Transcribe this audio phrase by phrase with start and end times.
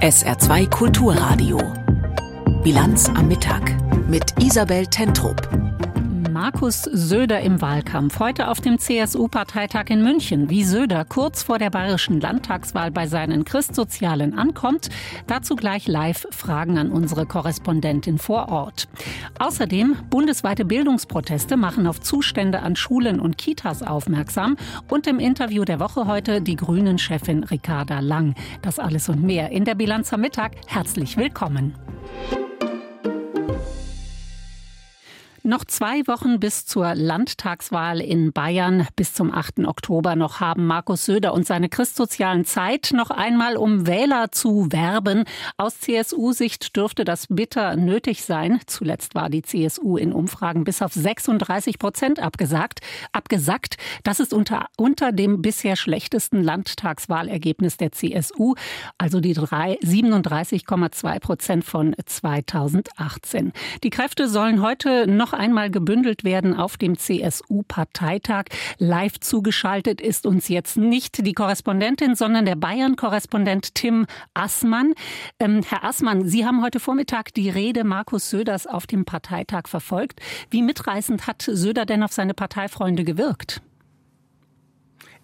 [0.00, 1.58] SR2 Kulturradio.
[2.62, 3.62] Bilanz am Mittag
[4.08, 5.75] mit Isabel Tentrup.
[6.36, 8.18] Markus Söder im Wahlkampf.
[8.18, 10.50] Heute auf dem CSU-Parteitag in München.
[10.50, 14.90] Wie Söder kurz vor der bayerischen Landtagswahl bei seinen Christsozialen ankommt.
[15.26, 18.86] Dazu gleich live Fragen an unsere Korrespondentin vor Ort.
[19.38, 24.58] Außerdem bundesweite Bildungsproteste machen auf Zustände an Schulen und Kitas aufmerksam.
[24.90, 28.34] Und im Interview der Woche heute die Grünen-Chefin Ricarda Lang.
[28.60, 30.52] Das alles und mehr in der Bilanz am Mittag.
[30.66, 31.72] Herzlich willkommen.
[35.46, 39.60] Noch zwei Wochen bis zur Landtagswahl in Bayern bis zum 8.
[39.60, 45.22] Oktober noch haben Markus Söder und seine christsozialen Zeit noch einmal um Wähler zu werben.
[45.56, 48.58] Aus CSU-Sicht dürfte das bitter nötig sein.
[48.66, 52.80] Zuletzt war die CSU in Umfragen bis auf 36 Prozent abgesagt.
[53.12, 58.56] Abgesagt, das ist unter, unter dem bisher schlechtesten Landtagswahlergebnis der CSU,
[58.98, 63.52] also die 37,2 Prozent von 2018.
[63.84, 68.46] Die Kräfte sollen heute noch einmal gebündelt werden auf dem CSU-Parteitag.
[68.78, 74.94] Live zugeschaltet ist uns jetzt nicht die Korrespondentin, sondern der Bayern-Korrespondent Tim Assmann.
[75.38, 80.20] Ähm, Herr Assmann, Sie haben heute Vormittag die Rede Markus Söders auf dem Parteitag verfolgt.
[80.50, 83.62] Wie mitreißend hat Söder denn auf seine Parteifreunde gewirkt?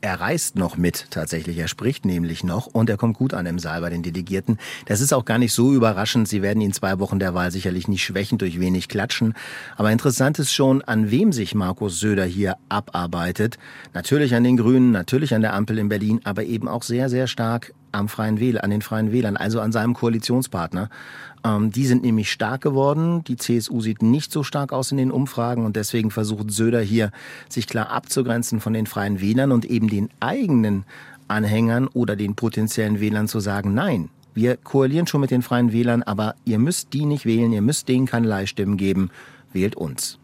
[0.04, 1.56] Er reist noch mit tatsächlich.
[1.58, 4.58] Er spricht nämlich noch und er kommt gut an im Saal bei den Delegierten.
[4.86, 6.26] Das ist auch gar nicht so überraschend.
[6.26, 9.34] Sie werden ihn zwei Wochen der Wahl sicherlich nicht schwächen durch wenig Klatschen.
[9.76, 13.58] Aber interessant ist schon, an wem sich Markus Söder hier abarbeitet.
[13.94, 17.28] Natürlich an den Grünen, natürlich an der Ampel in Berlin, aber eben auch sehr, sehr
[17.28, 20.88] stark am Freien Wähler, an den Freien Wählern, also an seinem Koalitionspartner.
[21.44, 23.24] Ähm, die sind nämlich stark geworden.
[23.24, 27.10] Die CSU sieht nicht so stark aus in den Umfragen und deswegen versucht Söder hier,
[27.48, 30.84] sich klar abzugrenzen von den Freien Wählern und eben den eigenen
[31.28, 36.02] Anhängern oder den potenziellen Wählern zu sagen, nein, wir koalieren schon mit den Freien Wählern,
[36.02, 39.10] aber ihr müsst die nicht wählen, ihr müsst denen keinerlei Stimmen geben,
[39.52, 40.18] wählt uns.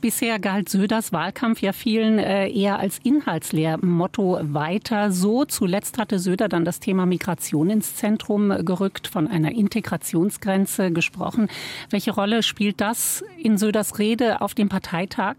[0.00, 5.44] Bisher galt Söders Wahlkampf ja vielen äh, eher als Inhaltslehrmotto weiter so.
[5.44, 11.48] Zuletzt hatte Söder dann das Thema Migration ins Zentrum gerückt, von einer Integrationsgrenze gesprochen.
[11.90, 15.36] Welche Rolle spielt das in Söders Rede auf dem Parteitag?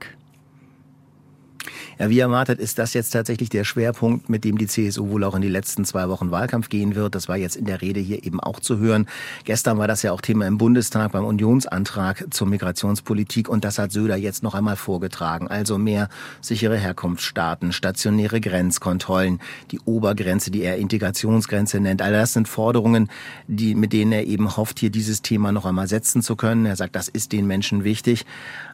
[1.99, 5.35] Ja, wie erwartet ist das jetzt tatsächlich der Schwerpunkt, mit dem die CSU wohl auch
[5.35, 7.16] in die letzten zwei Wochen Wahlkampf gehen wird.
[7.16, 9.07] Das war jetzt in der Rede hier eben auch zu hören.
[9.44, 13.91] Gestern war das ja auch Thema im Bundestag beim Unionsantrag zur Migrationspolitik und das hat
[13.91, 15.47] Söder jetzt noch einmal vorgetragen.
[15.47, 16.09] Also mehr
[16.41, 19.39] sichere Herkunftsstaaten, stationäre Grenzkontrollen,
[19.72, 22.01] die Obergrenze, die er Integrationsgrenze nennt.
[22.01, 23.09] All das sind Forderungen,
[23.47, 26.66] die, mit denen er eben hofft, hier dieses Thema noch einmal setzen zu können.
[26.66, 28.25] Er sagt, das ist den Menschen wichtig.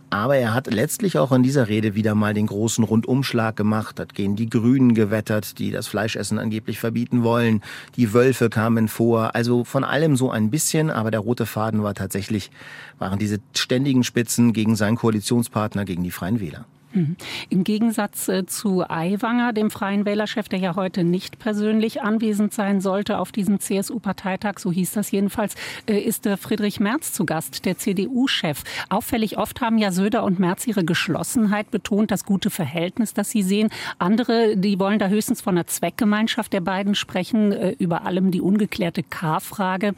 [0.09, 4.13] Aber er hat letztlich auch in dieser Rede wieder mal den großen Rundumschlag gemacht, hat
[4.13, 7.61] gegen die Grünen gewettert, die das Fleischessen angeblich verbieten wollen.
[7.95, 9.35] Die Wölfe kamen vor.
[9.35, 12.51] Also von allem so ein bisschen, aber der rote Faden war tatsächlich,
[12.99, 16.65] waren diese ständigen Spitzen gegen seinen Koalitionspartner, gegen die Freien Wähler.
[16.93, 17.15] Mhm.
[17.49, 22.81] Im Gegensatz äh, zu Aiwanger, dem Freien Wählerchef, der ja heute nicht persönlich anwesend sein
[22.81, 25.55] sollte auf diesem CSU-Parteitag, so hieß das jedenfalls,
[25.87, 28.63] äh, ist Friedrich Merz zu Gast, der CDU-Chef.
[28.89, 33.43] Auffällig oft haben ja Söder und Merz ihre Geschlossenheit betont, das gute Verhältnis, das sie
[33.43, 33.69] sehen.
[33.99, 38.41] Andere, die wollen da höchstens von einer Zweckgemeinschaft der beiden sprechen, äh, über allem die
[38.41, 39.93] ungeklärte K-Frage.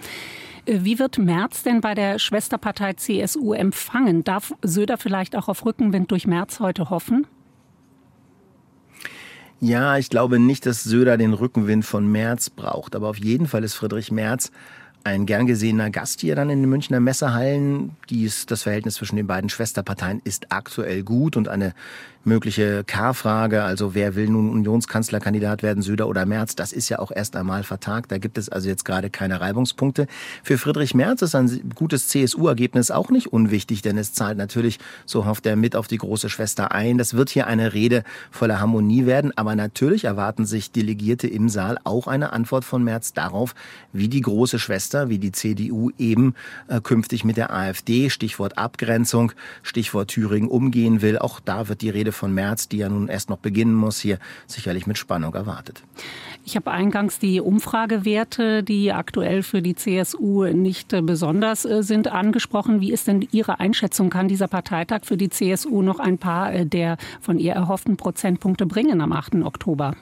[0.69, 4.23] Äh, wie wird Merz denn bei der Schwesterpartei CSU empfangen?
[4.23, 7.27] Darf Söder vielleicht auch auf Rückenwind durch Merz heute hoffen?
[9.61, 12.95] Ja, ich glaube nicht, dass Söder den Rückenwind von Merz braucht.
[12.95, 14.51] Aber auf jeden Fall ist Friedrich Merz
[15.03, 17.95] ein gern gesehener Gast hier dann in den Münchner Messehallen.
[18.09, 21.73] Dies, das Verhältnis zwischen den beiden Schwesterparteien ist aktuell gut und eine
[22.25, 27.11] mögliche K-Frage, also wer will nun Unionskanzlerkandidat werden, Söder oder Merz, das ist ja auch
[27.11, 28.11] erst einmal vertagt.
[28.11, 30.07] Da gibt es also jetzt gerade keine Reibungspunkte.
[30.43, 35.25] Für Friedrich Merz ist ein gutes CSU-Ergebnis auch nicht unwichtig, denn es zahlt natürlich, so
[35.25, 36.97] hofft er, mit auf die große Schwester ein.
[36.97, 41.77] Das wird hier eine Rede voller Harmonie werden, aber natürlich erwarten sich Delegierte im Saal
[41.85, 43.55] auch eine Antwort von Merz darauf,
[43.93, 46.33] wie die große Schwester, wie die CDU eben
[46.67, 49.31] äh, künftig mit der AfD, Stichwort Abgrenzung,
[49.63, 51.17] Stichwort Thüringen umgehen will.
[51.17, 53.99] Auch da wird die Rede Rede von März, die ja nun erst noch beginnen muss,
[53.99, 55.83] hier sicherlich mit Spannung erwartet.
[56.45, 62.07] Ich habe eingangs die Umfragewerte, die aktuell für die CSU nicht äh, besonders äh, sind,
[62.07, 62.81] angesprochen.
[62.81, 64.09] Wie ist denn Ihre Einschätzung?
[64.09, 68.65] Kann dieser Parteitag für die CSU noch ein paar äh, der von ihr erhofften Prozentpunkte
[68.65, 69.35] bringen am 8.
[69.43, 69.95] Oktober?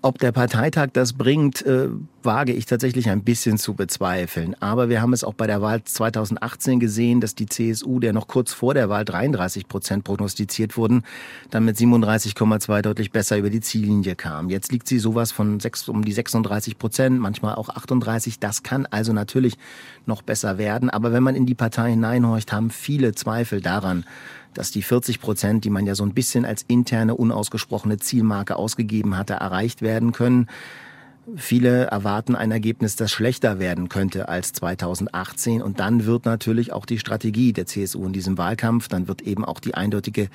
[0.00, 1.88] Ob der Parteitag das bringt, äh,
[2.22, 4.54] wage ich tatsächlich ein bisschen zu bezweifeln.
[4.60, 8.28] Aber wir haben es auch bei der Wahl 2018 gesehen, dass die CSU, der noch
[8.28, 11.02] kurz vor der Wahl 33 Prozent prognostiziert wurden,
[11.50, 14.50] dann mit 37,2 deutlich besser über die Ziellinie kam.
[14.50, 18.38] Jetzt liegt sie sowas von 6, um die 36 Prozent, manchmal auch 38.
[18.38, 19.58] Das kann also natürlich
[20.06, 20.90] noch besser werden.
[20.90, 24.04] Aber wenn man in die Partei hineinhorcht, haben viele Zweifel daran,
[24.58, 29.16] dass die 40 Prozent, die man ja so ein bisschen als interne, unausgesprochene Zielmarke ausgegeben
[29.16, 30.48] hatte, erreicht werden können.
[31.36, 35.60] Viele erwarten ein Ergebnis, das schlechter werden könnte als 2018.
[35.60, 39.44] Und dann wird natürlich auch die Strategie der CSU in diesem Wahlkampf, dann wird eben
[39.44, 40.30] auch die eindeutige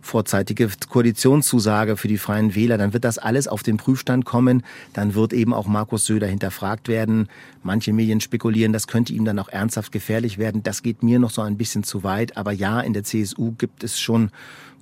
[0.00, 4.62] vorzeitige Koalitionszusage für die Freien Wähler, dann wird das alles auf den Prüfstand kommen.
[4.94, 7.28] Dann wird eben auch Markus Söder hinterfragt werden.
[7.62, 10.62] Manche Medien spekulieren, das könnte ihm dann auch ernsthaft gefährlich werden.
[10.62, 12.36] Das geht mir noch so ein bisschen zu weit.
[12.36, 14.30] Aber ja, in der CSU gibt es schon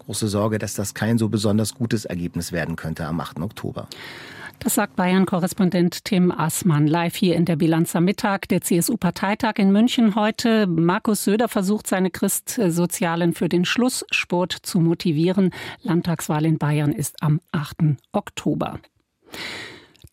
[0.00, 3.40] große Sorge, dass das kein so besonders gutes Ergebnis werden könnte am 8.
[3.40, 3.88] Oktober.
[4.58, 8.48] Das sagt Bayern-Korrespondent Tim Aßmann live hier in der Bilanz am Mittag.
[8.48, 10.66] Der CSU-Parteitag in München heute.
[10.66, 15.52] Markus Söder versucht, seine Christsozialen für den Schlusssport zu motivieren.
[15.82, 17.96] Landtagswahl in Bayern ist am 8.
[18.12, 18.80] Oktober.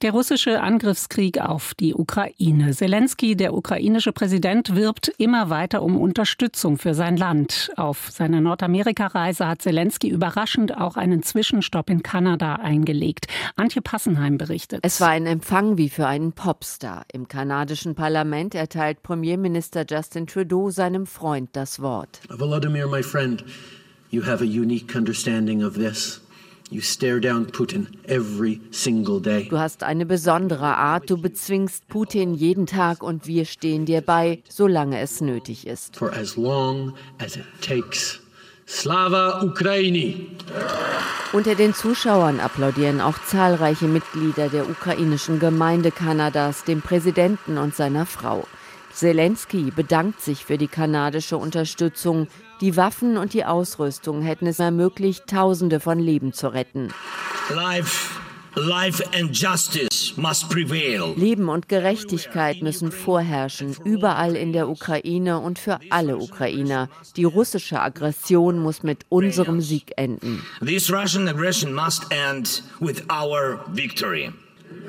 [0.03, 2.71] Der russische Angriffskrieg auf die Ukraine.
[2.73, 7.71] Zelensky, der ukrainische Präsident, wirbt immer weiter um Unterstützung für sein Land.
[7.77, 13.27] Auf seiner Nordamerika-Reise hat Zelensky überraschend auch einen Zwischenstopp in Kanada eingelegt.
[13.55, 14.81] Antje Passenheim berichtet.
[14.83, 17.05] Es war ein Empfang wie für einen Popstar.
[17.13, 22.19] Im kanadischen Parlament erteilt Premierminister Justin Trudeau seinem Freund das Wort.
[22.27, 23.45] Volodymyr, my friend,
[24.09, 26.23] you have a unique understanding of this.
[26.69, 29.48] You stare down Putin every single day.
[29.50, 34.42] Du hast eine besondere Art, du bezwingst Putin jeden Tag und wir stehen dir bei,
[34.50, 35.98] solange es nötig ist.
[35.98, 38.19] For as long as it takes.
[38.65, 40.30] Slava Ukraini!
[41.33, 48.06] Unter den Zuschauern applaudieren auch zahlreiche Mitglieder der ukrainischen Gemeinde Kanadas dem Präsidenten und seiner
[48.06, 48.48] Frau.
[48.94, 52.28] Zelensky bedankt sich für die kanadische Unterstützung.
[52.62, 56.94] Die Waffen und die Ausrüstung hätten es ermöglicht, Tausende von Leben zu retten.
[57.54, 58.19] Life,
[58.56, 61.13] life and justice must prevail.
[61.18, 66.88] Leben und Gerechtigkeit müssen vorherrschen, überall in der Ukraine und für alle Ukrainer.
[67.18, 70.44] Die russische Aggression muss mit unserem Sieg enden.
[70.63, 74.31] This Russian aggression must end with our victory.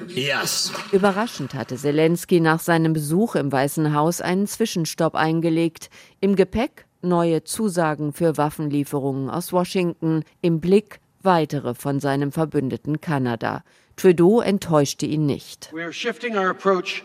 [0.08, 0.72] Yes.
[0.92, 5.90] Überraschend hatte Zelensky nach seinem Besuch im Weißen Haus einen Zwischenstopp eingelegt.
[6.20, 13.62] Im Gepäck neue Zusagen für Waffenlieferungen aus Washington, im Blick weitere von seinem Verbündeten Kanada.
[13.96, 15.70] Trudeau enttäuschte ihn nicht.
[15.72, 17.02] We are shifting our approach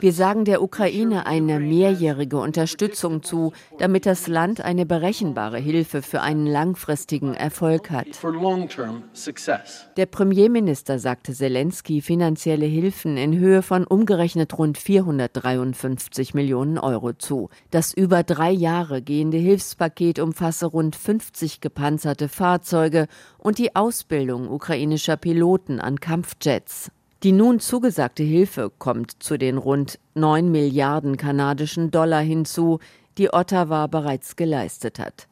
[0.00, 6.20] wir sagen der Ukraine eine mehrjährige Unterstützung zu, damit das Land eine berechenbare Hilfe für
[6.20, 8.08] einen langfristigen Erfolg hat.
[9.96, 17.48] Der Premierminister sagte Zelensky finanzielle Hilfen in Höhe von umgerechnet rund 453 Millionen Euro zu.
[17.70, 23.06] Das über drei Jahre gehende Hilfspaket umfasse rund 50 gepanzerte Fahrzeuge
[23.38, 26.90] und die Ausbildung ukrainischer Piloten an Kampfjets.
[27.26, 32.78] Die nun zugesagte Hilfe kommt zu den rund 9 Milliarden kanadischen Dollar hinzu,
[33.18, 35.26] die Ottawa bereits geleistet hat.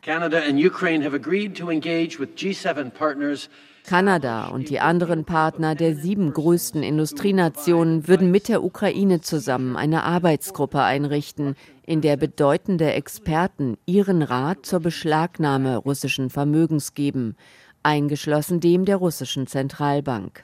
[3.86, 10.02] Kanada und die anderen Partner der sieben größten Industrienationen würden mit der Ukraine zusammen eine
[10.02, 11.54] Arbeitsgruppe einrichten,
[11.86, 17.36] in der bedeutende Experten ihren Rat zur Beschlagnahme russischen Vermögens geben
[17.84, 20.40] eingeschlossen dem der russischen Zentralbank.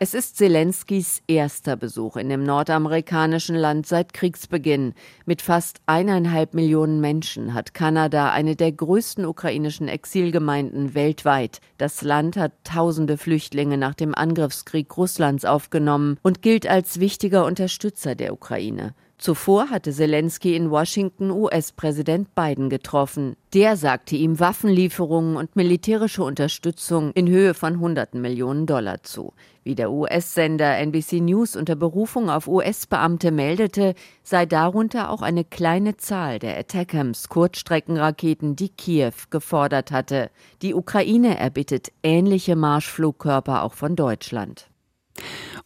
[0.00, 4.94] Es ist Zelenskys erster Besuch in dem nordamerikanischen Land seit Kriegsbeginn.
[5.26, 11.60] Mit fast eineinhalb Millionen Menschen hat Kanada eine der größten ukrainischen Exilgemeinden weltweit.
[11.76, 18.14] Das Land hat tausende Flüchtlinge nach dem Angriffskrieg Russlands aufgenommen und gilt als wichtiger Unterstützer
[18.14, 18.94] der Ukraine.
[19.18, 23.34] Zuvor hatte Zelensky in Washington US-Präsident Biden getroffen.
[23.52, 29.32] Der sagte ihm Waffenlieferungen und militärische Unterstützung in Höhe von hunderten Millionen Dollar zu.
[29.64, 35.96] Wie der US-Sender NBC News unter Berufung auf US-Beamte meldete, sei darunter auch eine kleine
[35.96, 40.30] Zahl der Attackams Kurzstreckenraketen, die Kiew gefordert hatte.
[40.62, 44.68] Die Ukraine erbittet ähnliche Marschflugkörper auch von Deutschland.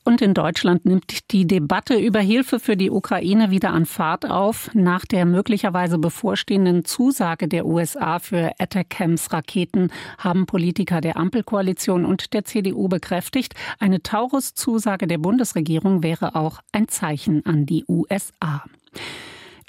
[0.05, 4.71] Und in Deutschland nimmt die Debatte über Hilfe für die Ukraine wieder an Fahrt auf.
[4.75, 12.33] Nach der möglicherweise bevorstehenden Zusage der USA für Atacams Raketen haben Politiker der Ampelkoalition und
[12.33, 18.65] der CDU bekräftigt, eine Taurus-Zusage der Bundesregierung wäre auch ein Zeichen an die USA.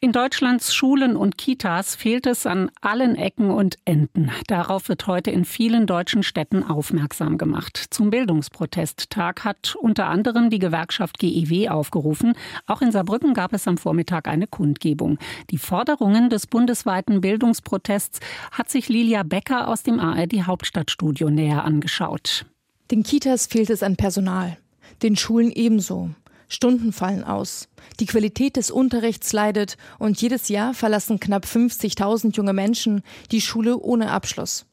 [0.04, 4.32] In Deutschlands Schulen und Kitas fehlt es an allen Ecken und Enden.
[4.48, 7.86] Darauf wird heute in vielen deutschen Städten aufmerksam gemacht.
[7.90, 12.34] Zum Bildungsprotesttag hat unter anderem die Gewerkschaft GEW aufgerufen.
[12.68, 15.20] Auch in Saarbrücken gab es am Vormittag eine Kundgebung.
[15.52, 18.20] Die Forderungen des bundesweiten Bildungsprotests
[18.52, 22.46] hat sich Lilia Becker aus dem ARD Hauptstadtstudio näher angeschaut.
[22.92, 24.58] Den Kitas fehlt es an Personal,
[25.02, 26.10] den Schulen ebenso.
[26.54, 27.68] Stunden fallen aus.
[28.00, 33.78] Die Qualität des Unterrichts leidet und jedes Jahr verlassen knapp 50.000 junge Menschen die Schule
[33.80, 34.66] ohne Abschluss.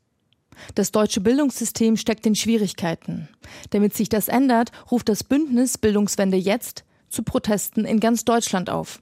[0.74, 3.28] Das deutsche Bildungssystem steckt in Schwierigkeiten.
[3.70, 9.00] Damit sich das ändert, ruft das Bündnis Bildungswende jetzt zu Protesten in ganz Deutschland auf.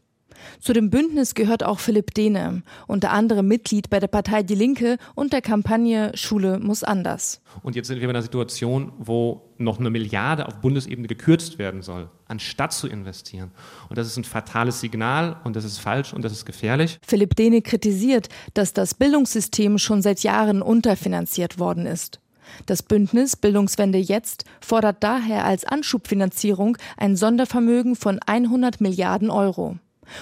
[0.61, 4.99] Zu dem Bündnis gehört auch Philipp Dehne, unter anderem Mitglied bei der Partei Die Linke
[5.14, 7.40] und der Kampagne Schule muss anders.
[7.62, 11.83] Und jetzt sind wir in einer Situation, wo noch eine Milliarde auf Bundesebene gekürzt werden
[11.83, 13.50] soll, anstatt zu investieren.
[13.88, 16.99] Und das ist ein fatales Signal und das ist falsch und das ist gefährlich.
[17.07, 22.21] Philipp Dehne kritisiert, dass das Bildungssystem schon seit Jahren unterfinanziert worden ist.
[22.66, 29.78] Das Bündnis Bildungswende jetzt fordert daher als Anschubfinanzierung ein Sondervermögen von 100 Milliarden Euro.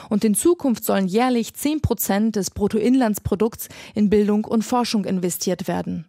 [0.08, 6.06] Und in Zukunft sollen jährlich 10 Prozent des Bruttoinlandsprodukts in Bildung und Forschung investiert werden.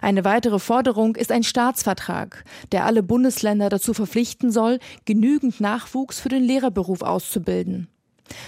[0.00, 6.28] Eine weitere Forderung ist ein Staatsvertrag, der alle Bundesländer dazu verpflichten soll, genügend Nachwuchs für
[6.28, 7.88] den Lehrerberuf auszubilden.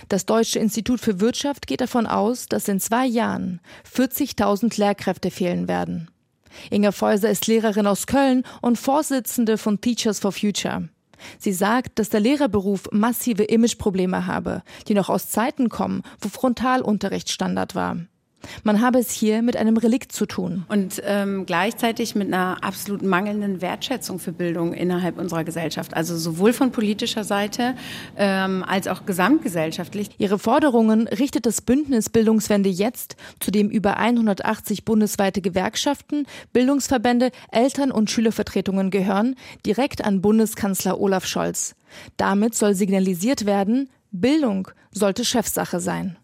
[0.08, 3.60] Das Deutsche Institut für Wirtschaft geht davon aus, dass in zwei Jahren
[3.94, 6.08] 40.000 Lehrkräfte fehlen werden.
[6.70, 10.88] Inga Feuser ist Lehrerin aus Köln und Vorsitzende von Teachers for Future.
[11.38, 17.30] Sie sagt, dass der Lehrerberuf massive Imageprobleme habe, die noch aus Zeiten kommen, wo Frontalunterricht
[17.30, 17.96] Standard war.
[18.64, 20.64] Man habe es hier mit einem Relikt zu tun.
[20.68, 25.94] Und ähm, gleichzeitig mit einer absolut mangelnden Wertschätzung für Bildung innerhalb unserer Gesellschaft.
[25.94, 27.74] Also sowohl von politischer Seite
[28.16, 30.10] ähm, als auch gesamtgesellschaftlich.
[30.18, 37.92] Ihre Forderungen richtet das Bündnis Bildungswende jetzt, zu dem über 180 bundesweite Gewerkschaften, Bildungsverbände, Eltern-
[37.92, 41.74] und Schülervertretungen gehören, direkt an Bundeskanzler Olaf Scholz.
[42.16, 46.16] Damit soll signalisiert werden, Bildung sollte Chefsache sein.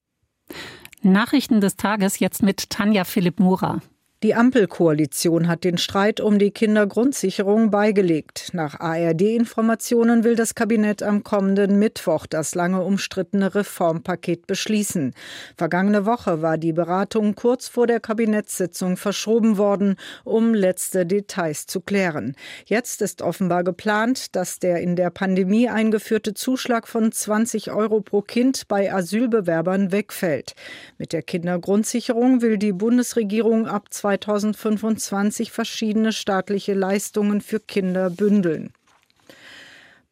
[1.05, 3.81] Nachrichten des Tages jetzt mit Tanja Philipp Mura.
[4.23, 8.51] Die Ampelkoalition hat den Streit um die Kindergrundsicherung beigelegt.
[8.53, 15.13] Nach ARD-Informationen will das Kabinett am kommenden Mittwoch das lange umstrittene Reformpaket beschließen.
[15.57, 21.81] Vergangene Woche war die Beratung kurz vor der Kabinettssitzung verschoben worden, um letzte Details zu
[21.81, 22.37] klären.
[22.65, 28.23] Jetzt ist offenbar geplant, dass der in der Pandemie eingeführte Zuschlag von 20 Euro pro
[28.23, 30.55] Kind bei Asylbewerbern wegfällt.
[30.97, 38.73] Mit der Kindergrundsicherung will die Bundesregierung ab 2025 verschiedene staatliche Leistungen für Kinder bündeln.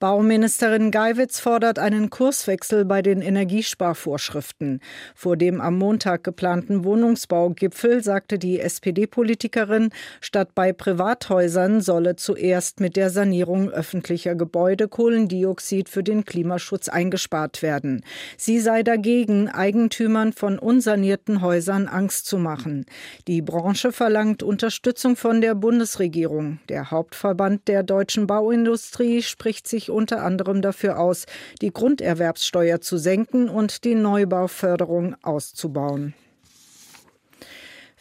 [0.01, 4.81] Bauministerin Geiwitz fordert einen Kurswechsel bei den Energiesparvorschriften.
[5.15, 9.91] Vor dem am Montag geplanten Wohnungsbaugipfel sagte die SPD-Politikerin,
[10.23, 17.61] statt bei Privathäusern solle zuerst mit der Sanierung öffentlicher Gebäude Kohlendioxid für den Klimaschutz eingespart
[17.61, 18.03] werden.
[18.39, 22.87] Sie sei dagegen, Eigentümern von unsanierten Häusern Angst zu machen.
[23.29, 26.59] Die Branche verlangt Unterstützung von der Bundesregierung.
[26.71, 31.27] Der Hauptverband der deutschen Bauindustrie spricht unter anderem dafür aus,
[31.61, 36.15] die Grunderwerbssteuer zu senken und die Neubauförderung auszubauen.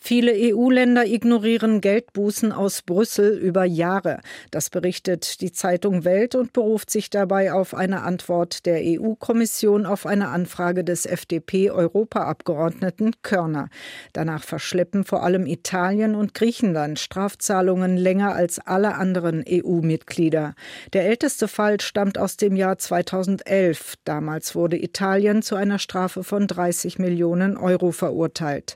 [0.01, 4.21] Viele EU-Länder ignorieren Geldbußen aus Brüssel über Jahre.
[4.49, 10.05] Das berichtet die Zeitung Welt und beruft sich dabei auf eine Antwort der EU-Kommission auf
[10.05, 13.69] eine Anfrage des FDP-Europaabgeordneten Körner.
[14.13, 20.55] Danach verschleppen vor allem Italien und Griechenland Strafzahlungen länger als alle anderen EU-Mitglieder.
[20.93, 23.95] Der älteste Fall stammt aus dem Jahr 2011.
[24.05, 28.75] Damals wurde Italien zu einer Strafe von 30 Millionen Euro verurteilt.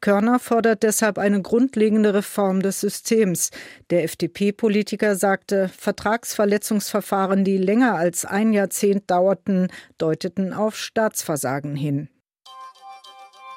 [0.00, 3.50] Körner fordert deshalb eine grundlegende Reform des Systems.
[3.90, 9.66] Der FDP-Politiker sagte, Vertragsverletzungsverfahren, die länger als ein Jahrzehnt dauerten,
[9.98, 12.08] deuteten auf Staatsversagen hin.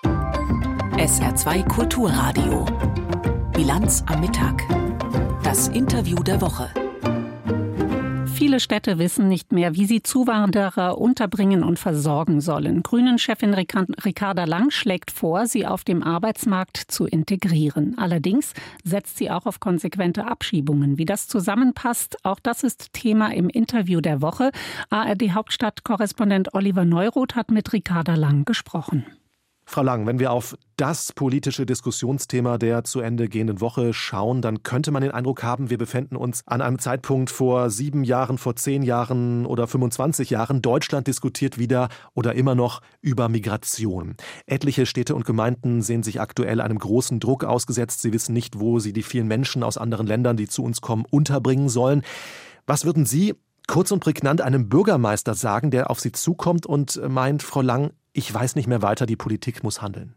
[0.04, 2.66] SR2 Kulturradio.
[3.54, 4.63] Bilanz am Mittag.
[5.44, 6.72] Das Interview der Woche.
[8.38, 12.84] Viele Städte wissen nicht mehr, wie sie Zuwanderer unterbringen und versorgen sollen.
[12.84, 17.98] Grünen-Chefin Ricarda Lang schlägt vor, sie auf dem Arbeitsmarkt zu integrieren.
[17.98, 18.53] Allerdings
[18.84, 21.00] setzt sie auch auf konsequente Abschiebungen.
[21.00, 24.51] Wie das zusammenpasst, auch das ist Thema im Interview der Woche.
[24.91, 29.03] ARD-Hauptstadtkorrespondent Oliver Neuroth hat mit Ricarda Lang gesprochen.
[29.70, 34.64] Frau Lang, wenn wir auf das politische Diskussionsthema der zu Ende gehenden Woche schauen, dann
[34.64, 38.56] könnte man den Eindruck haben, wir befinden uns an einem Zeitpunkt vor sieben Jahren, vor
[38.56, 40.62] zehn Jahren oder 25 Jahren.
[40.62, 44.16] Deutschland diskutiert wieder oder immer noch über Migration.
[44.46, 48.02] Etliche Städte und Gemeinden sehen sich aktuell einem großen Druck ausgesetzt.
[48.02, 51.04] Sie wissen nicht, wo sie die vielen Menschen aus anderen Ländern, die zu uns kommen,
[51.12, 52.04] unterbringen sollen.
[52.68, 53.36] Was würden Sie
[53.68, 58.34] kurz und prägnant einem Bürgermeister sagen, der auf Sie zukommt und meint, Frau Lang, ich
[58.34, 60.16] weiß nicht mehr weiter, die Politik muss handeln?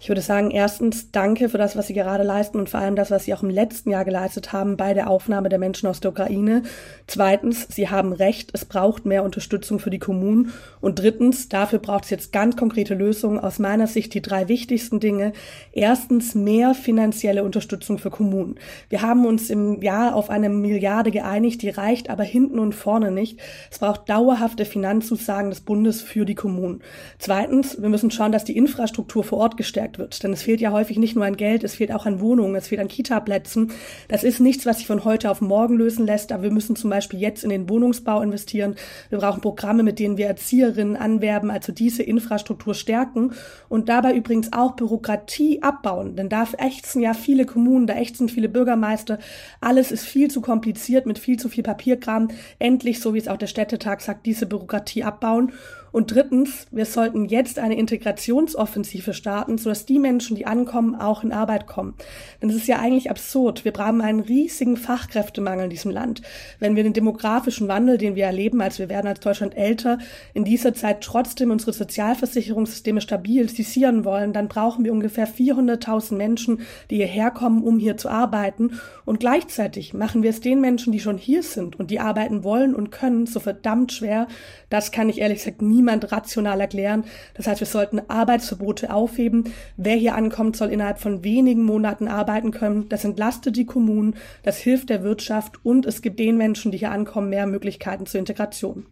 [0.00, 3.10] Ich würde sagen, erstens danke für das, was Sie gerade leisten und vor allem das,
[3.10, 6.12] was Sie auch im letzten Jahr geleistet haben bei der Aufnahme der Menschen aus der
[6.12, 6.62] Ukraine.
[7.08, 10.52] Zweitens, Sie haben recht, es braucht mehr Unterstützung für die Kommunen.
[10.80, 13.40] Und drittens, dafür braucht es jetzt ganz konkrete Lösungen.
[13.40, 15.32] Aus meiner Sicht die drei wichtigsten Dinge.
[15.72, 18.54] Erstens, mehr finanzielle Unterstützung für Kommunen.
[18.88, 23.10] Wir haben uns im Jahr auf eine Milliarde geeinigt, die reicht aber hinten und vorne
[23.10, 23.40] nicht.
[23.68, 26.82] Es braucht dauerhafte Finanzzusagen des Bundes für die Kommunen.
[27.18, 30.22] Zweitens, wir müssen schauen, dass die Infrastruktur vor Ort gestärkt wird.
[30.22, 32.68] Denn es fehlt ja häufig nicht nur an Geld, es fehlt auch an Wohnungen, es
[32.68, 33.72] fehlt an Kita-Plätzen.
[34.08, 36.88] Das ist nichts, was sich von heute auf morgen lösen lässt, aber wir müssen zum
[36.88, 38.76] Beispiel jetzt in den Wohnungsbau investieren.
[39.10, 43.32] Wir brauchen Programme, mit denen wir Erzieherinnen anwerben, also diese Infrastruktur stärken
[43.68, 46.16] und dabei übrigens auch Bürokratie abbauen.
[46.16, 49.18] Denn da ächzen ja viele Kommunen, da ächzen viele Bürgermeister.
[49.60, 52.28] Alles ist viel zu kompliziert mit viel zu viel Papierkram.
[52.58, 55.52] Endlich, so wie es auch der Städtetag sagt, diese Bürokratie abbauen.
[55.92, 61.32] Und drittens, wir sollten jetzt eine Integrationsoffensive starten, sodass die Menschen, die ankommen, auch in
[61.32, 61.94] Arbeit kommen.
[62.40, 63.64] Denn es ist ja eigentlich absurd.
[63.64, 66.22] Wir haben einen riesigen Fachkräftemangel in diesem Land.
[66.58, 69.98] Wenn wir den demografischen Wandel, den wir erleben, als wir werden als Deutschland älter,
[70.34, 76.96] in dieser Zeit trotzdem unsere Sozialversicherungssysteme stabilisieren wollen, dann brauchen wir ungefähr 400.000 Menschen, die
[76.96, 78.72] hierher kommen, um hier zu arbeiten.
[79.04, 82.74] Und gleichzeitig machen wir es den Menschen, die schon hier sind und die arbeiten wollen
[82.74, 84.26] und können, so verdammt schwer.
[84.68, 87.04] Das kann ich ehrlich gesagt nie niemand rational erklären.
[87.34, 89.44] Das heißt, wir sollten Arbeitsverbote aufheben.
[89.76, 92.88] Wer hier ankommt, soll innerhalb von wenigen Monaten arbeiten können.
[92.88, 96.90] Das entlastet die Kommunen, das hilft der Wirtschaft und es gibt den Menschen, die hier
[96.90, 98.86] ankommen, mehr Möglichkeiten zur Integration.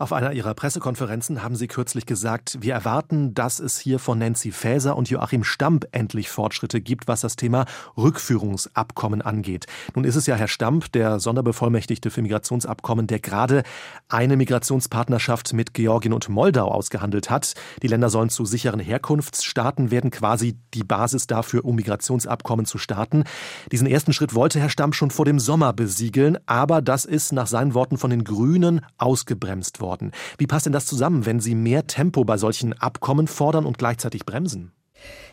[0.00, 4.52] Auf einer ihrer Pressekonferenzen haben Sie kürzlich gesagt, wir erwarten, dass es hier von Nancy
[4.52, 7.64] Faeser und Joachim Stamp endlich Fortschritte gibt, was das Thema
[7.96, 9.66] Rückführungsabkommen angeht.
[9.96, 13.64] Nun ist es ja Herr Stamp, der Sonderbevollmächtigte für Migrationsabkommen, der gerade
[14.08, 17.54] eine Migrationspartnerschaft mit Georgien und Moldau ausgehandelt hat.
[17.82, 23.24] Die Länder sollen zu sicheren Herkunftsstaaten werden, quasi die Basis dafür, um Migrationsabkommen zu starten.
[23.72, 27.48] Diesen ersten Schritt wollte Herr Stamp schon vor dem Sommer besiegeln, aber das ist nach
[27.48, 30.12] seinen Worten von den Grünen ausgebremst worden worden.
[30.36, 34.26] Wie passt denn das zusammen, wenn Sie mehr Tempo bei solchen Abkommen fordern und gleichzeitig
[34.26, 34.72] bremsen?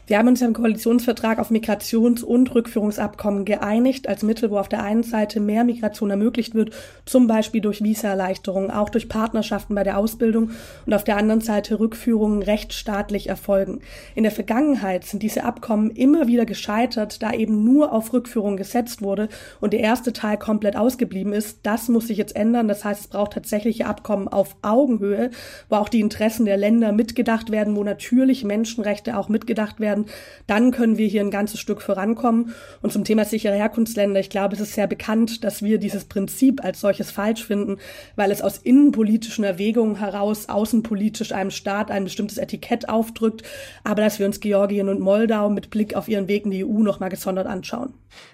[0.08, 4.84] Wir haben uns im Koalitionsvertrag auf Migrations- und Rückführungsabkommen geeinigt, als Mittel, wo auf der
[4.84, 9.98] einen Seite mehr Migration ermöglicht wird, zum Beispiel durch Visaerleichterungen, auch durch Partnerschaften bei der
[9.98, 10.52] Ausbildung
[10.86, 13.80] und auf der anderen Seite Rückführungen rechtsstaatlich erfolgen.
[14.13, 19.02] In der Vergangenheit sind diese Abkommen immer wieder gescheitert, da eben nur auf Rückführung gesetzt
[19.02, 19.28] wurde
[19.60, 21.62] und der erste Teil komplett ausgeblieben ist.
[21.63, 22.68] Das muss sich jetzt ändern.
[22.68, 25.32] Das heißt, es braucht tatsächliche Abkommen auf Augenhöhe,
[25.68, 30.06] wo auch die Interessen der Länder mitgedacht werden, wo natürlich Menschenrechte auch mitgedacht werden werden,
[30.48, 32.54] dann können wir hier ein ganzes Stück vorankommen.
[32.82, 36.64] Und zum Thema sichere Herkunftsländer, ich glaube, es ist sehr bekannt, dass wir dieses Prinzip
[36.64, 37.78] als solches falsch finden,
[38.16, 43.44] weil es aus innenpolitischen Erwägungen heraus außenpolitisch einem Staat ein bestimmtes Etikett aufdrückt,
[43.84, 46.80] aber dass wir uns Georgien und Moldau mit Blick auf ihren Weg in die EU
[46.80, 47.94] nochmal gesondert anschauen.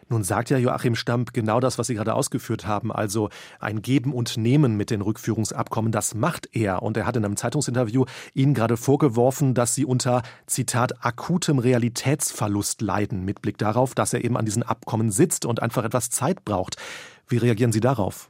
[0.10, 4.14] Nun sagt ja Joachim Stamp genau das, was Sie gerade ausgeführt haben, also ein Geben
[4.14, 6.84] und Nehmen mit den Rückführungsabkommen, das macht er.
[6.84, 11.04] Und er hat in einem Zeitungsinterview Ihnen gerade vorgeworfen, dass Sie unter, Zitat,
[11.52, 15.84] akutem Realitätsverlust leiden, mit Blick darauf, dass er eben an diesen Abkommen sitzt und einfach
[15.84, 16.78] etwas Zeit braucht.
[17.28, 18.30] Wie reagieren Sie darauf?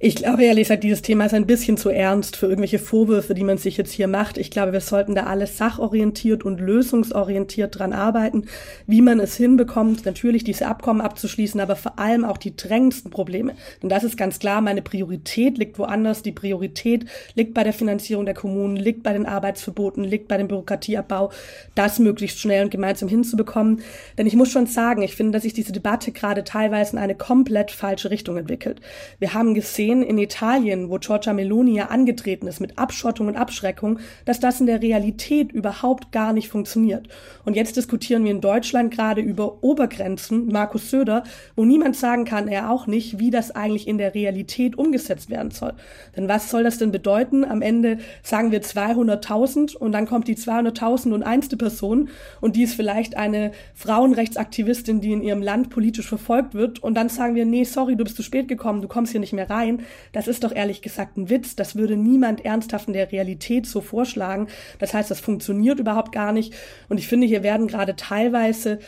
[0.00, 3.42] Ich glaube ehrlich gesagt, dieses Thema ist ein bisschen zu ernst für irgendwelche Vorwürfe, die
[3.42, 4.38] man sich jetzt hier macht.
[4.38, 8.44] Ich glaube, wir sollten da alles sachorientiert und lösungsorientiert dran arbeiten,
[8.86, 13.54] wie man es hinbekommt, natürlich diese Abkommen abzuschließen, aber vor allem auch die drängendsten Probleme.
[13.82, 16.22] Denn das ist ganz klar, meine Priorität liegt woanders.
[16.22, 20.46] Die Priorität liegt bei der Finanzierung der Kommunen, liegt bei den Arbeitsverboten, liegt bei dem
[20.46, 21.32] Bürokratieabbau,
[21.74, 23.82] das möglichst schnell und gemeinsam hinzubekommen.
[24.16, 27.16] Denn ich muss schon sagen, ich finde, dass sich diese Debatte gerade teilweise in eine
[27.16, 28.80] komplett falsche Richtung entwickelt.
[29.18, 33.36] Wir haben gesehen, sehen in Italien, wo Giorgia Meloni ja angetreten ist mit Abschottung und
[33.36, 37.08] Abschreckung, dass das in der Realität überhaupt gar nicht funktioniert.
[37.46, 41.22] Und jetzt diskutieren wir in Deutschland gerade über Obergrenzen, Markus Söder,
[41.56, 45.52] wo niemand sagen kann, er auch nicht, wie das eigentlich in der Realität umgesetzt werden
[45.52, 45.72] soll.
[46.16, 47.46] Denn was soll das denn bedeuten?
[47.46, 52.10] Am Ende sagen wir 200.000 und dann kommt die 200.000 und einste Person
[52.42, 57.08] und die ist vielleicht eine Frauenrechtsaktivistin, die in ihrem Land politisch verfolgt wird und dann
[57.08, 59.77] sagen wir, nee, sorry, du bist zu spät gekommen, du kommst hier nicht mehr rein
[60.12, 61.56] Das ist doch ehrlich gesagt ein Witz.
[61.56, 64.48] Das würde niemand ernsthaft in der Realität so vorschlagen.
[64.78, 66.54] Das heißt, das funktioniert überhaupt gar nicht.
[66.88, 68.78] Und ich finde, hier werden gerade teilweise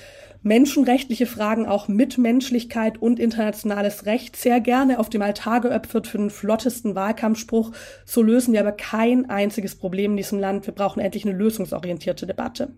[0.42, 6.30] menschenrechtliche Fragen, auch Mitmenschlichkeit und internationales Recht sehr gerne auf dem Altar geöpfert für den
[6.30, 7.72] flottesten Wahlkampfspruch.
[8.06, 10.66] So lösen wir aber kein einziges Problem in diesem Land.
[10.66, 12.74] Wir brauchen endlich eine lösungsorientierte Debatte.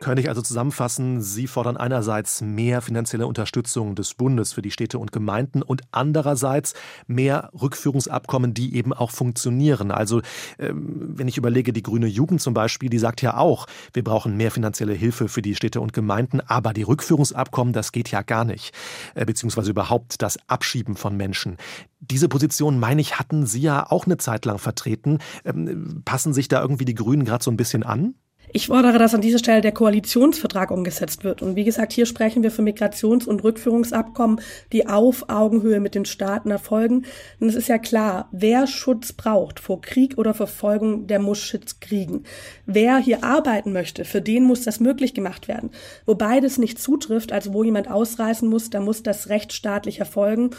[0.00, 4.98] Könnte ich also zusammenfassen, Sie fordern einerseits mehr finanzielle Unterstützung des Bundes für die Städte
[4.98, 6.74] und Gemeinden und andererseits
[7.06, 9.90] mehr Rückführungsabkommen, die eben auch funktionieren.
[9.90, 10.20] Also
[10.58, 14.36] ähm, wenn ich überlege, die grüne Jugend zum Beispiel, die sagt ja auch, wir brauchen
[14.36, 18.22] mehr finanzielle Hilfe für die Städte und Gemeinden, aber die Rückführung Rückführungsabkommen, das geht ja
[18.22, 18.74] gar nicht,
[19.14, 21.58] äh, beziehungsweise überhaupt das Abschieben von Menschen.
[22.00, 25.18] Diese Position, meine ich, hatten Sie ja auch eine Zeit lang vertreten.
[25.44, 28.14] Ähm, passen sich da irgendwie die Grünen gerade so ein bisschen an?
[28.52, 31.42] Ich fordere, dass an dieser Stelle der Koalitionsvertrag umgesetzt wird.
[31.42, 34.40] Und wie gesagt, hier sprechen wir für Migrations- und Rückführungsabkommen,
[34.72, 37.04] die auf Augenhöhe mit den Staaten erfolgen.
[37.40, 41.80] Denn es ist ja klar, wer Schutz braucht vor Krieg oder Verfolgung, der muss Schutz
[41.80, 42.24] kriegen.
[42.66, 45.70] Wer hier arbeiten möchte, für den muss das möglich gemacht werden.
[46.06, 50.50] Wo beides nicht zutrifft, also wo jemand ausreisen muss, da muss das rechtsstaatlich erfolgen.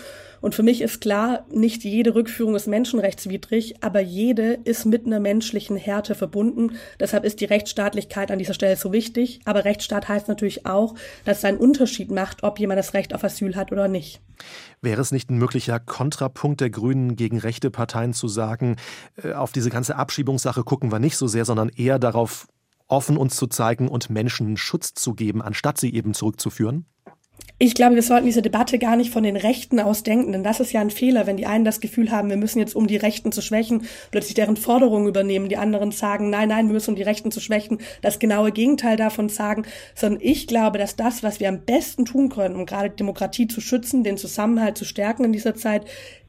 [0.41, 5.19] Und für mich ist klar, nicht jede Rückführung ist menschenrechtswidrig, aber jede ist mit einer
[5.19, 6.73] menschlichen Härte verbunden.
[6.99, 9.41] Deshalb ist die Rechtsstaatlichkeit an dieser Stelle so wichtig.
[9.45, 10.95] Aber Rechtsstaat heißt natürlich auch,
[11.25, 14.21] dass es einen Unterschied macht, ob jemand das Recht auf Asyl hat oder nicht.
[14.81, 18.75] Wäre es nicht ein möglicher Kontrapunkt der Grünen gegen rechte Parteien zu sagen,
[19.21, 22.47] äh, auf diese ganze Abschiebungssache gucken wir nicht so sehr, sondern eher darauf,
[22.87, 26.85] offen uns zu zeigen und Menschen Schutz zu geben, anstatt sie eben zurückzuführen?
[27.57, 30.59] Ich glaube, wir sollten diese Debatte gar nicht von den Rechten aus denken, denn das
[30.59, 32.97] ist ja ein Fehler, wenn die einen das Gefühl haben, wir müssen jetzt, um die
[32.97, 36.95] Rechten zu schwächen, plötzlich deren Forderungen übernehmen, die anderen sagen, nein, nein, wir müssen, um
[36.97, 39.63] die Rechten zu schwächen, das genaue Gegenteil davon sagen,
[39.95, 43.61] sondern ich glaube, dass das, was wir am besten tun können, um gerade Demokratie zu
[43.61, 45.85] schützen, den Zusammenhalt zu stärken in dieser Zeit,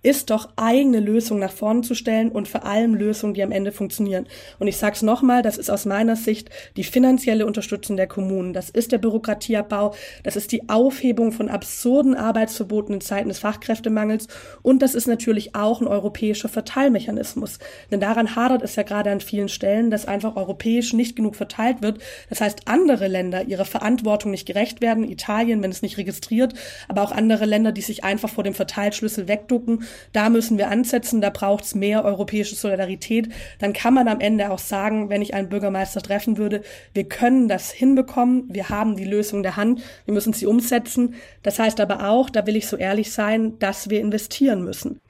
[0.06, 3.72] ist doch eigene Lösungen nach vorne zu stellen und vor allem Lösungen, die am Ende
[3.72, 4.28] funktionieren.
[4.60, 8.52] Und ich sage es nochmal, das ist aus meiner Sicht die finanzielle Unterstützung der Kommunen,
[8.52, 14.28] das ist der Bürokratieabbau, das ist die Aufhebung von absurden Arbeitsverboten in Zeiten des Fachkräftemangels
[14.62, 17.58] und das ist natürlich auch ein europäischer Verteilmechanismus.
[17.90, 21.82] Denn daran hadert es ja gerade an vielen Stellen, dass einfach europäisch nicht genug verteilt
[21.82, 21.98] wird.
[22.28, 26.54] Das heißt, andere Länder ihrer Verantwortung nicht gerecht werden, Italien, wenn es nicht registriert,
[26.86, 29.82] aber auch andere Länder, die sich einfach vor dem Verteilschlüssel wegducken
[30.12, 33.28] da müssen wir ansetzen, da braucht es mehr europäische Solidarität.
[33.58, 36.62] Dann kann man am Ende auch sagen, wenn ich einen Bürgermeister treffen würde,
[36.94, 41.14] wir können das hinbekommen, wir haben die Lösung der Hand, wir müssen sie umsetzen.
[41.42, 45.00] Das heißt aber auch, da will ich so ehrlich sein, dass wir investieren müssen.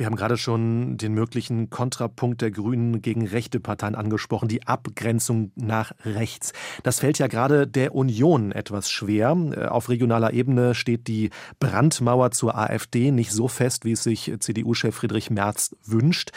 [0.00, 5.52] Wir haben gerade schon den möglichen Kontrapunkt der Grünen gegen rechte Parteien angesprochen, die Abgrenzung
[5.56, 6.54] nach rechts.
[6.82, 9.36] Das fällt ja gerade der Union etwas schwer.
[9.54, 14.32] Äh, auf regionaler Ebene steht die Brandmauer zur AfD nicht so fest, wie es sich
[14.40, 16.30] CDU-Chef Friedrich Merz wünscht.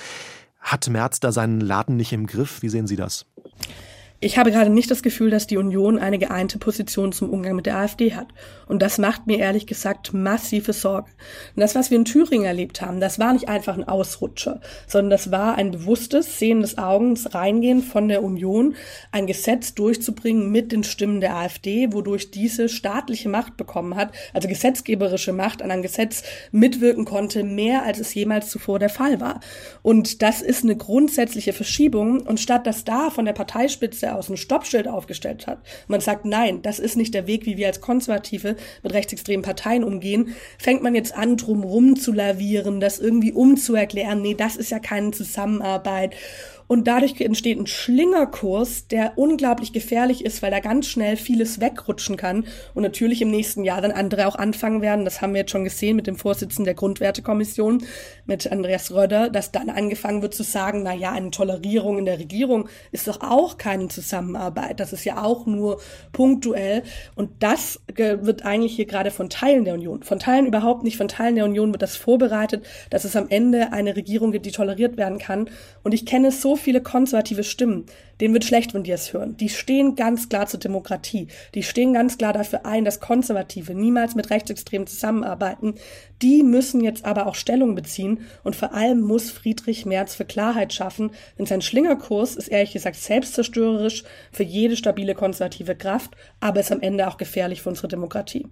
[0.59, 2.63] Hat Merz da seinen Laden nicht im Griff?
[2.63, 3.25] Wie sehen Sie das?
[4.23, 7.65] Ich habe gerade nicht das Gefühl, dass die Union eine geeinte Position zum Umgang mit
[7.65, 8.27] der AfD hat.
[8.67, 11.09] Und das macht mir ehrlich gesagt massive Sorge.
[11.53, 15.09] Und das, was wir in Thüringen erlebt haben, das war nicht einfach ein Ausrutscher, sondern
[15.09, 18.75] das war ein bewusstes, sehendes Augens Reingehen von der Union,
[19.11, 24.47] ein Gesetz durchzubringen mit den Stimmen der AfD, wodurch diese staatliche Macht bekommen hat, also
[24.47, 29.41] gesetzgeberische Macht an einem Gesetz mitwirken konnte, mehr als es jemals zuvor der Fall war.
[29.81, 32.21] Und das ist eine grundsätzliche Verschiebung.
[32.21, 35.59] Und statt dass da von der Parteispitze aus ein Stoppschild aufgestellt hat.
[35.87, 39.83] Man sagt, nein, das ist nicht der Weg, wie wir als Konservative mit rechtsextremen Parteien
[39.83, 40.35] umgehen.
[40.57, 45.11] Fängt man jetzt an, drum zu lavieren, das irgendwie umzuerklären, nee, das ist ja keine
[45.11, 46.15] Zusammenarbeit.
[46.67, 52.17] Und dadurch entsteht ein Schlingerkurs, der unglaublich gefährlich ist, weil da ganz schnell vieles wegrutschen
[52.17, 55.05] kann und natürlich im nächsten Jahr dann andere auch anfangen werden.
[55.05, 57.83] Das haben wir jetzt schon gesehen mit dem Vorsitzenden der Grundwertekommission,
[58.25, 62.19] mit Andreas Röder, dass dann angefangen wird zu sagen, na ja, eine Tolerierung in der
[62.19, 64.79] Regierung ist doch auch keine Zusammenarbeit.
[64.79, 65.79] Das ist ja auch nur
[66.11, 66.83] punktuell.
[67.15, 71.07] Und das wird eigentlich hier gerade von Teilen der Union, von Teilen überhaupt nicht, von
[71.07, 74.97] Teilen der Union wird das vorbereitet, dass es am Ende eine Regierung gibt, die toleriert
[74.97, 75.49] werden kann.
[75.83, 77.85] Und ich kenne so viele konservative Stimmen,
[78.19, 79.37] denen wird schlecht, wenn die es hören.
[79.37, 81.27] Die stehen ganz klar zur Demokratie.
[81.55, 85.75] Die stehen ganz klar dafür ein, dass Konservative niemals mit Rechtsextremen zusammenarbeiten.
[86.21, 90.73] Die müssen jetzt aber auch Stellung beziehen und vor allem muss Friedrich Merz für Klarheit
[90.73, 96.71] schaffen, denn sein Schlingerkurs ist ehrlich gesagt selbstzerstörerisch für jede stabile konservative Kraft, aber ist
[96.71, 98.47] am Ende auch gefährlich für unsere Demokratie.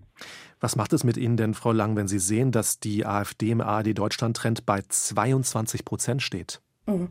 [0.59, 3.61] Was macht es mit Ihnen denn, Frau Lang, wenn Sie sehen, dass die AfD im
[3.61, 6.61] ARD-Deutschland-Trend bei 22 Prozent steht?
[6.85, 7.09] Mhm.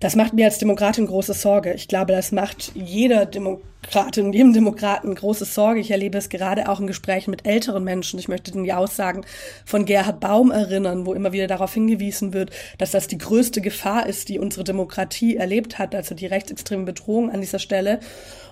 [0.00, 1.72] Das macht mir als Demokratin große Sorge.
[1.74, 5.80] Ich glaube, das macht jeder Demo gerade in jedem Demokraten große Sorge.
[5.80, 8.18] Ich erlebe es gerade auch in Gesprächen mit älteren Menschen.
[8.18, 9.24] Ich möchte den die Aussagen
[9.64, 14.06] von Gerhard Baum erinnern, wo immer wieder darauf hingewiesen wird, dass das die größte Gefahr
[14.06, 18.00] ist, die unsere Demokratie erlebt hat, also die rechtsextreme Bedrohung an dieser Stelle.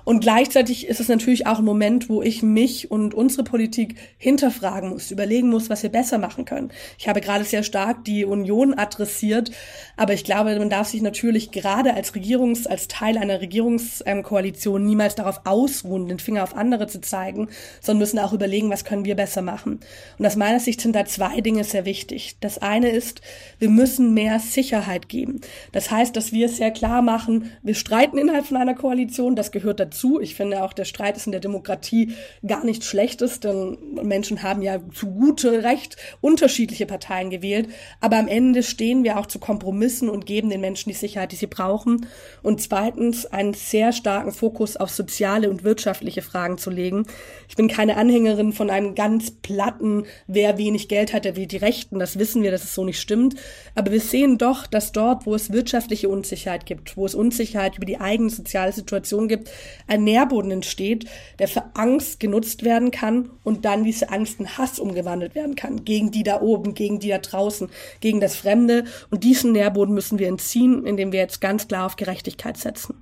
[0.05, 4.91] Und gleichzeitig ist es natürlich auch ein Moment, wo ich mich und unsere Politik hinterfragen
[4.91, 6.71] muss, überlegen muss, was wir besser machen können.
[6.99, 9.51] Ich habe gerade sehr stark die Union adressiert,
[9.97, 15.15] aber ich glaube, man darf sich natürlich gerade als Regierungs, als Teil einer Regierungskoalition niemals
[15.15, 17.49] darauf ausruhen, den Finger auf andere zu zeigen,
[17.81, 19.81] sondern müssen auch überlegen, was können wir besser machen.
[20.19, 22.37] Und aus meiner Sicht sind da zwei Dinge sehr wichtig.
[22.41, 23.21] Das eine ist,
[23.59, 25.41] wir müssen mehr Sicherheit geben.
[25.71, 29.79] Das heißt, dass wir sehr klar machen, wir streiten innerhalb von einer Koalition, das gehört
[29.81, 30.21] dazu dazu.
[30.21, 32.15] Ich finde auch, der Streit ist in der Demokratie
[32.47, 37.69] gar nichts Schlechtes, denn Menschen haben ja zu gute Recht unterschiedliche Parteien gewählt.
[38.01, 41.37] Aber am Ende stehen wir auch zu Kompromissen und geben den Menschen die Sicherheit, die
[41.37, 42.07] sie brauchen.
[42.43, 47.07] Und zweitens einen sehr starken Fokus auf soziale und wirtschaftliche Fragen zu legen.
[47.49, 51.59] Ich bin keine Anhängerin von einem ganz platten, wer wenig Geld hat, der will die
[51.59, 51.99] Rechten.
[51.99, 53.35] Das wissen wir, dass es so nicht stimmt.
[53.75, 57.87] Aber wir sehen doch, dass dort, wo es wirtschaftliche Unsicherheit gibt, wo es Unsicherheit über
[57.87, 59.51] die eigene soziale Situation gibt,
[59.87, 61.07] ein Nährboden entsteht,
[61.39, 65.85] der für Angst genutzt werden kann und dann diese Angst in Hass umgewandelt werden kann.
[65.85, 67.69] Gegen die da oben, gegen die da draußen,
[68.01, 68.85] gegen das Fremde.
[69.11, 72.95] Und diesen Nährboden müssen wir entziehen, indem wir jetzt ganz klar auf Gerechtigkeit setzen.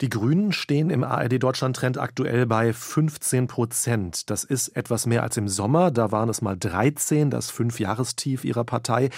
[0.00, 4.30] Die Grünen stehen im ARD-Deutschland-Trend aktuell bei 15 Prozent.
[4.30, 5.90] Das ist etwas mehr als im Sommer.
[5.90, 9.10] Da waren es mal 13, das Fünfjahrestief ihrer Partei.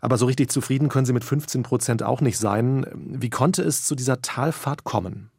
[0.00, 2.86] Aber so richtig zufrieden können sie mit 15 Prozent auch nicht sein.
[2.94, 5.30] Wie konnte es zu dieser Talfahrt kommen?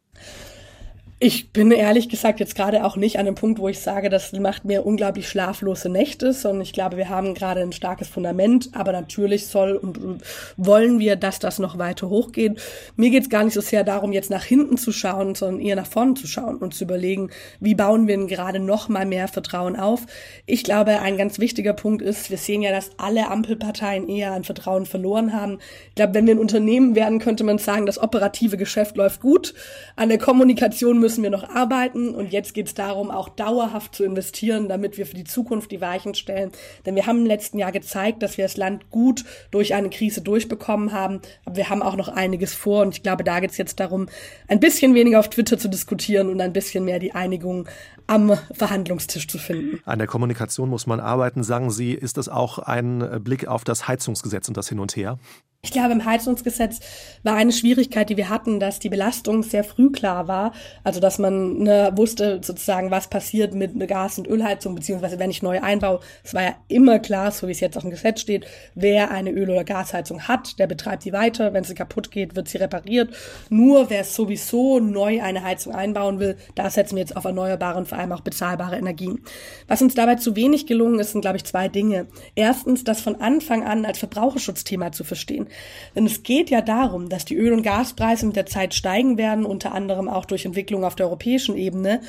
[1.21, 4.31] Ich bin ehrlich gesagt jetzt gerade auch nicht an dem Punkt, wo ich sage, das
[4.31, 8.93] macht mir unglaublich schlaflose Nächte, sondern ich glaube, wir haben gerade ein starkes Fundament, aber
[8.93, 10.23] natürlich soll und
[10.55, 12.61] wollen wir, dass das noch weiter hochgeht.
[12.95, 15.75] Mir geht es gar nicht so sehr darum, jetzt nach hinten zu schauen, sondern eher
[15.75, 19.27] nach vorne zu schauen und zu überlegen, wie bauen wir denn gerade noch mal mehr
[19.27, 20.05] Vertrauen auf.
[20.45, 24.45] Ich glaube, ein ganz wichtiger Punkt ist, wir sehen ja, dass alle Ampelparteien eher an
[24.45, 25.57] Vertrauen verloren haben.
[25.89, 29.53] Ich glaube, wenn wir ein Unternehmen werden, könnte man sagen, das operative Geschäft läuft gut,
[29.97, 34.03] an der Kommunikation müssen wir noch arbeiten und jetzt geht es darum, auch dauerhaft zu
[34.03, 36.51] investieren, damit wir für die Zukunft die Weichen stellen.
[36.85, 40.21] Denn wir haben im letzten Jahr gezeigt, dass wir das Land gut durch eine Krise
[40.21, 43.57] durchbekommen haben, aber wir haben auch noch einiges vor und ich glaube, da geht es
[43.57, 44.07] jetzt darum,
[44.47, 47.67] ein bisschen weniger auf Twitter zu diskutieren und ein bisschen mehr die Einigung
[48.07, 49.79] am Verhandlungstisch zu finden.
[49.85, 51.93] An der Kommunikation muss man arbeiten, sagen Sie.
[51.93, 55.19] Ist das auch ein Blick auf das Heizungsgesetz und das Hin und Her?
[55.61, 56.79] Ich glaube, im Heizungsgesetz
[57.21, 60.53] war eine Schwierigkeit, die wir hatten, dass die Belastung sehr früh klar war.
[60.85, 65.29] Also, dass man ne, wusste sozusagen, was passiert mit einer Gas- und Ölheizung, beziehungsweise wenn
[65.29, 65.99] ich neu einbaue.
[66.23, 69.31] Es war ja immer klar, so wie es jetzt auch im Gesetz steht, wer eine
[69.31, 71.51] Öl- oder Gasheizung hat, der betreibt die weiter.
[71.51, 73.13] Wenn sie kaputt geht, wird sie repariert.
[73.49, 77.87] Nur wer sowieso neu eine Heizung einbauen will, da setzen wir jetzt auf erneuerbare und
[77.89, 79.25] vor allem auch bezahlbare Energien.
[79.67, 82.07] Was uns dabei zu wenig gelungen ist, sind, glaube ich, zwei Dinge.
[82.33, 85.48] Erstens, das von Anfang an als Verbraucherschutzthema zu verstehen.
[85.95, 89.45] Denn es geht ja darum, dass die Öl- und Gaspreise mit der Zeit steigen werden,
[89.45, 92.01] unter anderem auch durch Entwicklung auf der europäischen Ebene.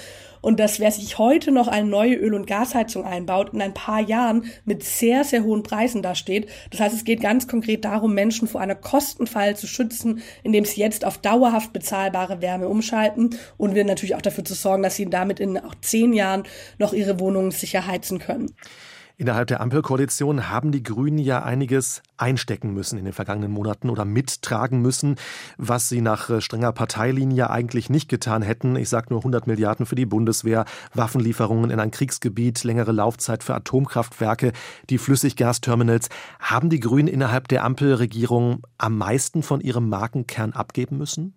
[0.42, 4.00] Und dass wer sich heute noch eine neue Öl- und Gasheizung einbaut, in ein paar
[4.00, 6.48] Jahren mit sehr, sehr hohen Preisen dasteht.
[6.70, 10.81] Das heißt, es geht ganz konkret darum, Menschen vor einer Kostenfall zu schützen, indem sie
[10.81, 15.11] jetzt auf dauerhaft bezahlbare Wärme umschalten und wir natürlich auch dafür zu sorgen, dass sie
[15.11, 16.44] damit in auch zehn Jahren
[16.79, 18.55] noch ihre Wohnungen sicher heizen können.
[19.21, 24.07] Innerhalb der Ampelkoalition haben die Grünen ja einiges einstecken müssen in den vergangenen Monaten oder
[24.07, 25.17] mittragen müssen,
[25.59, 28.77] was sie nach äh, strenger Parteilinie eigentlich nicht getan hätten.
[28.77, 33.55] Ich sage nur 100 Milliarden für die Bundeswehr, Waffenlieferungen in ein Kriegsgebiet, längere Laufzeit für
[33.55, 34.53] Atomkraftwerke,
[34.89, 36.09] die Flüssiggasterminals.
[36.39, 41.35] Haben die Grünen innerhalb der Ampelregierung am meisten von ihrem Markenkern abgeben müssen?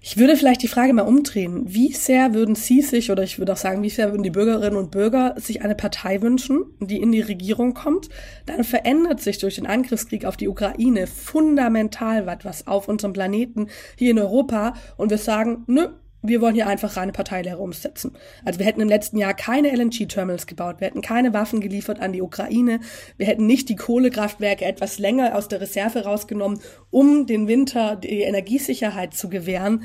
[0.00, 1.64] Ich würde vielleicht die Frage mal umdrehen.
[1.66, 4.76] Wie sehr würden Sie sich, oder ich würde auch sagen, wie sehr würden die Bürgerinnen
[4.76, 8.08] und Bürger sich eine Partei wünschen, die in die Regierung kommt?
[8.46, 14.12] Dann verändert sich durch den Angriffskrieg auf die Ukraine fundamental was auf unserem Planeten hier
[14.12, 15.88] in Europa und wir sagen, nö,
[16.28, 18.16] wir wollen hier einfach reine Parteilehre umsetzen.
[18.44, 22.12] Also wir hätten im letzten Jahr keine LNG-Terminals gebaut, wir hätten keine Waffen geliefert an
[22.12, 22.80] die Ukraine,
[23.16, 26.60] wir hätten nicht die Kohlekraftwerke etwas länger aus der Reserve rausgenommen,
[26.90, 29.84] um den Winter die Energiesicherheit zu gewähren.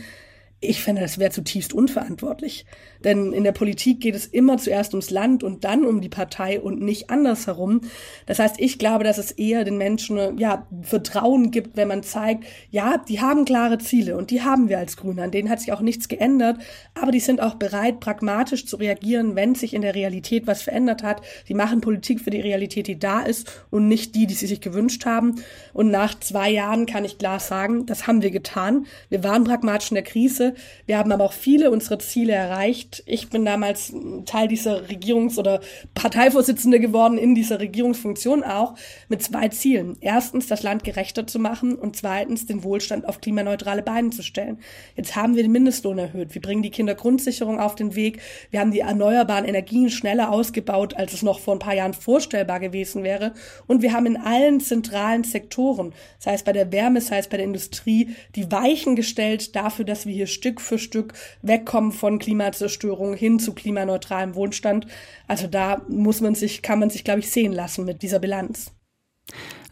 [0.64, 2.68] Ich finde, das wäre zutiefst unverantwortlich.
[3.04, 6.62] Denn in der Politik geht es immer zuerst ums Land und dann um die Partei
[6.62, 7.82] und nicht andersherum.
[8.28, 12.44] Das heißt, ich glaube, dass es eher den Menschen ja, Vertrauen gibt, wenn man zeigt,
[12.70, 15.24] ja, die haben klare Ziele und die haben wir als Grüne.
[15.24, 16.60] An denen hat sich auch nichts geändert.
[16.94, 21.02] Aber die sind auch bereit, pragmatisch zu reagieren, wenn sich in der Realität was verändert
[21.02, 21.24] hat.
[21.48, 24.62] Die machen Politik für die Realität, die da ist und nicht die, die sie sich
[24.62, 25.42] gewünscht haben.
[25.74, 28.86] Und nach zwei Jahren kann ich klar sagen, das haben wir getan.
[29.10, 30.51] Wir waren pragmatisch in der Krise
[30.86, 33.04] Wir haben aber auch viele unserer Ziele erreicht.
[33.06, 33.94] Ich bin damals
[34.26, 35.62] Teil dieser Regierungs- oder
[35.94, 38.76] Parteivorsitzende geworden in dieser Regierungsfunktion auch
[39.10, 39.98] mit zwei Zielen.
[40.02, 44.60] Erstens, das Land gerechter zu machen und zweitens, den Wohlstand auf klimaneutrale Beine zu stellen.
[44.96, 46.34] Jetzt haben wir den Mindestlohn erhöht.
[46.34, 48.20] Wir bringen die Kindergrundsicherung auf den Weg.
[48.50, 52.60] Wir haben die erneuerbaren Energien schneller ausgebaut, als es noch vor ein paar Jahren vorstellbar
[52.60, 53.34] gewesen wäre.
[53.68, 57.38] Und wir haben in allen zentralen Sektoren, sei es bei der Wärme, sei es bei
[57.38, 63.14] der Industrie, die Weichen gestellt dafür, dass wir hier Stück für Stück wegkommen von Klimazerstörung
[63.14, 64.88] hin zu klimaneutralem Wohlstand.
[65.28, 68.72] Also da muss man sich, kann man sich, glaube ich, sehen lassen mit dieser Bilanz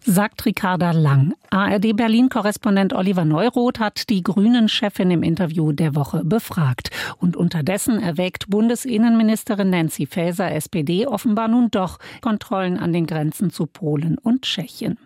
[0.05, 1.33] sagt Ricarda Lang.
[1.49, 6.89] ARD Berlin-Korrespondent Oliver Neuroth hat die Grünen-Chefin im Interview der Woche befragt.
[7.17, 13.65] Und unterdessen erwägt Bundesinnenministerin Nancy Faeser, SPD, offenbar nun doch Kontrollen an den Grenzen zu
[13.65, 14.97] Polen und Tschechien.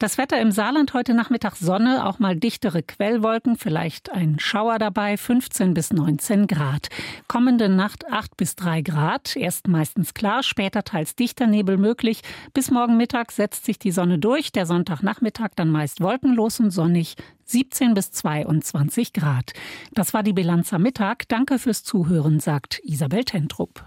[0.00, 5.18] Das Wetter im Saarland heute Nachmittag Sonne, auch mal dichtere Quellwolken, vielleicht ein Schauer dabei,
[5.18, 6.88] 15 bis 19 Grad.
[7.28, 12.22] Kommende Nacht 8 bis 3 Grad, erst meistens klar, später teils dichter Nebel möglich.
[12.54, 17.16] Bis morgen Mittag setzt sich die Sonne durch, der Sonntagnachmittag dann meist wolkenlos und sonnig,
[17.44, 19.52] 17 bis 22 Grad.
[19.92, 21.28] Das war die Bilanz am Mittag.
[21.28, 23.84] Danke fürs Zuhören, sagt Isabel Tentrup.